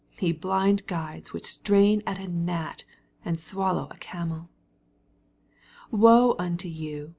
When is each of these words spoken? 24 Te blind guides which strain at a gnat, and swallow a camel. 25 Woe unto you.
24 0.17 0.19
Te 0.19 0.31
blind 0.31 0.87
guides 0.87 1.31
which 1.31 1.45
strain 1.45 2.01
at 2.07 2.17
a 2.17 2.27
gnat, 2.27 2.85
and 3.23 3.39
swallow 3.39 3.87
a 3.91 3.97
camel. 3.97 4.49
25 5.91 5.99
Woe 6.01 6.35
unto 6.39 6.67
you. 6.67 7.09